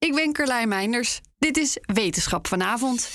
[0.00, 1.20] Ik ben Carlijn Meinders.
[1.38, 3.10] Dit is Wetenschap vanavond.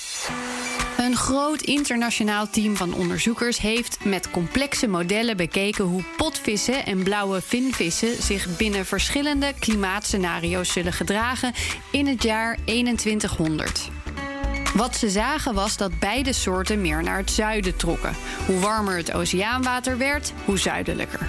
[0.97, 7.41] Een groot internationaal team van onderzoekers heeft met complexe modellen bekeken hoe potvissen en blauwe
[7.41, 11.53] vinvissen zich binnen verschillende klimaatscenario's zullen gedragen
[11.91, 13.89] in het jaar 2100.
[14.75, 18.15] Wat ze zagen was dat beide soorten meer naar het zuiden trokken.
[18.45, 21.27] Hoe warmer het oceaanwater werd, hoe zuidelijker.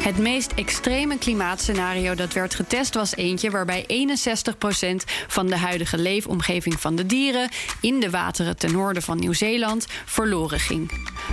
[0.00, 6.80] Het meest extreme klimaatscenario dat werd getest was eentje waarbij 61% van de huidige leefomgeving
[6.80, 7.48] van de dieren
[7.80, 10.90] in de wateren ten noorden van Nieuw-Zeeland verloren ging.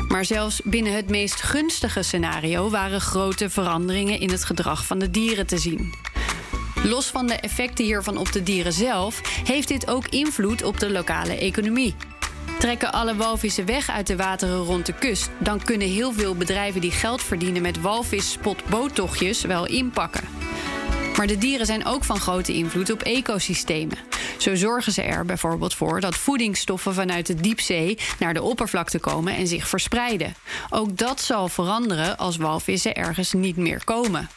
[0.08, 5.12] Maar zelfs binnen het meest gunstige scenario waren grote veranderingen in het gedrag van de
[5.12, 5.94] dieren te zien.
[6.84, 10.92] Los van de effecten hiervan op de dieren zelf, heeft dit ook invloed op de
[10.92, 11.96] lokale economie.
[12.60, 16.82] Trekken alle walvissen weg uit de wateren rond de kust, dan kunnen heel veel bedrijven
[16.82, 20.24] die geld verdienen met walvis-spotboottochtjes wel inpakken.
[21.18, 23.98] Maar de dieren zijn ook van grote invloed op ecosystemen.
[24.38, 29.36] Zo zorgen ze er bijvoorbeeld voor dat voedingsstoffen vanuit de diepzee naar de oppervlakte komen
[29.36, 30.36] en zich verspreiden.
[30.70, 34.30] Ook dat zal veranderen als walvissen ergens niet meer komen.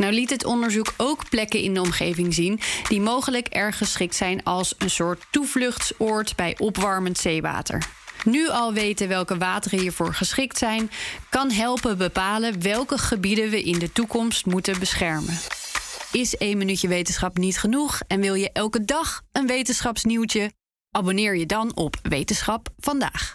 [0.00, 4.44] Nou liet het onderzoek ook plekken in de omgeving zien die mogelijk erg geschikt zijn
[4.44, 7.86] als een soort toevluchtsoord bij opwarmend zeewater.
[8.24, 10.90] Nu al weten welke wateren hiervoor geschikt zijn,
[11.28, 15.38] kan helpen bepalen welke gebieden we in de toekomst moeten beschermen.
[16.12, 20.52] Is één minuutje wetenschap niet genoeg en wil je elke dag een wetenschapsnieuwtje?
[20.90, 23.34] Abonneer je dan op Wetenschap vandaag.